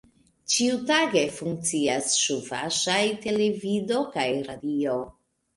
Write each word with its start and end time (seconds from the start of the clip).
Ĉiutage 0.53 1.21
funkcias 1.35 2.09
ĉuvaŝaj 2.21 2.99
televido 3.27 4.03
kaj 4.17 4.27
radio. 4.51 4.99